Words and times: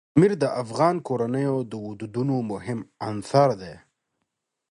پامیر 0.13 0.33
د 0.43 0.45
افغان 0.61 0.95
کورنیو 1.07 1.57
د 1.63 1.65
دودونو 1.99 2.35
مهم 2.51 2.79
عنصر 3.07 3.49
دی. 3.61 3.75